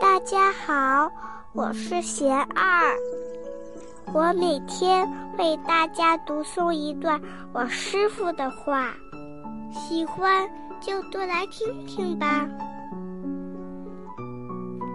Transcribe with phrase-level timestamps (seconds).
[0.00, 1.10] 大家好，
[1.52, 2.96] 我是贤二，
[4.14, 5.06] 我每天
[5.36, 7.20] 为大家读诵一段
[7.52, 8.94] 我师傅的话，
[9.72, 10.48] 喜欢
[10.80, 12.48] 就多来听听吧。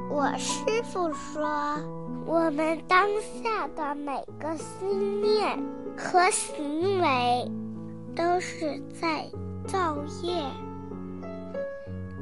[0.09, 1.47] 我师傅说，
[2.25, 5.63] 我们当下的每个思念
[5.95, 7.51] 和行为，
[8.15, 9.29] 都是在
[9.67, 10.43] 造业。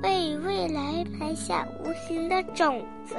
[0.04, 1.04] 为未来
[1.48, 3.16] 下无形的种子。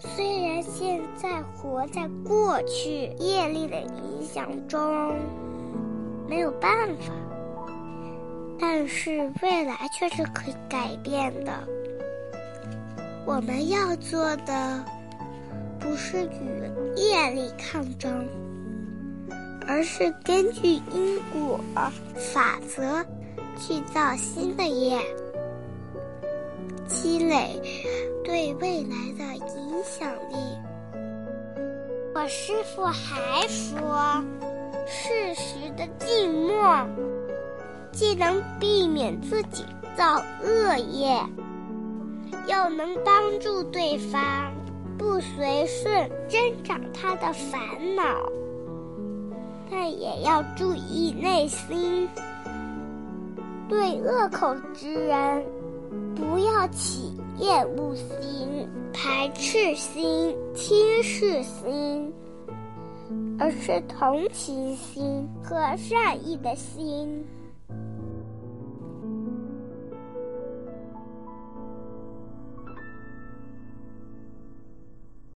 [0.00, 5.14] 虽然现在活在过去业力的影响中，
[6.28, 7.12] 没有办法，
[8.58, 11.52] 但是未来却是可以改变的。
[13.24, 14.84] 我们要做的，
[15.78, 18.26] 不是与业力抗争，
[19.68, 21.60] 而是根据因果
[22.16, 23.06] 法则
[23.56, 24.98] 去造新的业。
[26.86, 27.60] 积累
[28.24, 30.36] 对未来的影响力。
[32.14, 34.22] 我师傅还说，
[34.86, 36.86] 适时的静默，
[37.90, 39.64] 既能避免自己
[39.96, 41.18] 造恶业，
[42.46, 44.52] 又能帮助对方
[44.98, 47.60] 不随顺增长他的烦
[47.96, 48.30] 恼。
[49.70, 52.06] 但也要注意内心，
[53.70, 55.42] 对恶口之人。
[56.22, 62.12] 不要起厌恶心、排斥心、轻视心，
[63.40, 67.26] 而是同情心和善意的心。